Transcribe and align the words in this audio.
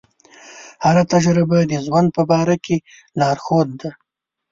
هره 0.83 1.03
تجربه 1.13 1.59
د 1.65 1.73
ژوند 1.85 2.07
په 2.15 2.21
لاره 2.29 2.55
کې 2.65 2.77
لارښود 3.19 3.69
ده. 3.81 3.89